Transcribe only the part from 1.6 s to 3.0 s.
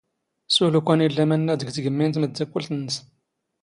ⴳ ⵜⴳⵎⵎⵉ ⵏ ⵜⵎⴷⴷⴰⴽⴽⵯⵍⵜ ⵏⵏⵙ.